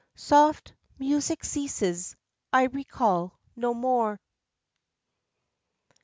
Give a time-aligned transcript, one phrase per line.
[0.15, 2.15] Soft music ceases
[2.51, 4.19] I recall no more.